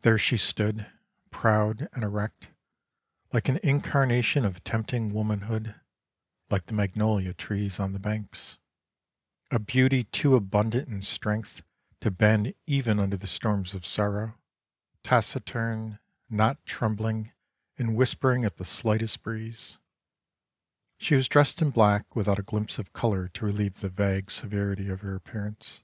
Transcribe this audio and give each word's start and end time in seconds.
There 0.00 0.16
she 0.16 0.38
stood, 0.38 0.90
proud 1.30 1.86
and 1.92 2.02
erect, 2.02 2.48
like 3.34 3.50
an 3.50 3.58
incarnation 3.62 4.46
of 4.46 4.64
tempting 4.64 5.12
womanhood, 5.12 5.74
like 6.48 6.64
the 6.64 6.72
magnolia 6.72 7.34
trees 7.34 7.78
on 7.78 7.92
the 7.92 7.98
banks,, 7.98 8.56
a 9.50 9.58
beauty 9.58 10.04
too 10.04 10.36
abundant 10.36 10.88
in 10.88 11.02
strength 11.02 11.62
to 12.00 12.10
bend 12.10 12.54
even 12.66 12.98
under 12.98 13.18
the 13.18 13.26
storms 13.26 13.74
of 13.74 13.84
sorrow, 13.84 14.38
taciturn, 15.04 15.98
not 16.30 16.64
trembling 16.64 17.32
and 17.76 17.94
whispering 17.94 18.46
at 18.46 18.56
the 18.56 18.64
slightest 18.64 19.22
breeze. 19.22 19.76
She 20.96 21.14
was 21.14 21.28
dressed 21.28 21.60
in 21.60 21.68
black 21.68 22.16
without 22.16 22.38
a 22.38 22.42
glimpse 22.42 22.78
of 22.78 22.94
color 22.94 23.28
to 23.28 23.44
relieve 23.44 23.80
the 23.80 23.90
vague 23.90 24.30
severity 24.30 24.88
of 24.88 25.02
her 25.02 25.14
appear 25.16 25.44
ance. 25.44 25.82